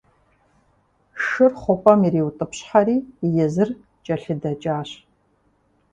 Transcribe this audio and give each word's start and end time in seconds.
Шыр 1.25 1.51
хъупӀэм 1.61 2.01
ириутӀыпщхьэри, 2.07 2.97
езыр 3.43 3.69
кӀэлъыдэкӀащ. 4.05 4.89